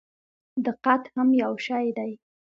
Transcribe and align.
دقت 0.65 1.03
هم 1.15 1.29
یو 1.41 1.53
شی 1.65 1.87
دی. 1.97 2.11